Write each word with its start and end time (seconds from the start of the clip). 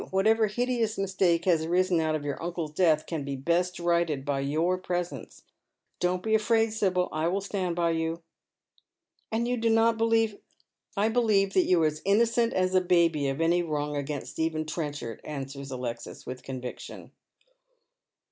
Whatever 0.09 0.47
hideous 0.47 0.97
mistake 0.97 1.45
has 1.45 1.63
arisen 1.65 1.99
out 1.99 2.15
of 2.15 2.25
your 2.25 2.41
uncle's 2.41 2.71
death 2.73 3.05
can 3.05 3.23
be 3.23 3.35
best 3.35 3.79
righted 3.79 4.25
by 4.25 4.39
your 4.39 4.79
presence. 4.79 5.43
Don't 5.99 6.23
be 6.23 6.31
afi 6.31 6.57
aid, 6.61 6.73
Sibyl, 6.73 7.07
I 7.11 7.27
will 7.27 7.39
stand 7.39 7.75
by 7.75 7.91
you."" 7.91 8.23
And 9.31 9.47
you 9.47 9.57
do 9.57 9.69
not 9.69 9.99
believe 9.99 10.39
""I 10.97 11.07
believe 11.09 11.53
that 11.53 11.65
you 11.65 11.83
are 11.83 11.85
as 11.85 12.01
innocent 12.03 12.51
as 12.51 12.73
a 12.73 12.81
baby 12.81 13.27
of 13.27 13.39
any 13.41 13.61
wrong 13.61 13.95
against 13.95 14.31
Stephen 14.31 14.65
Trenchard," 14.65 15.21
answers 15.23 15.69
Alexis 15.69 16.25
with 16.25 16.41
conviction. 16.41 17.11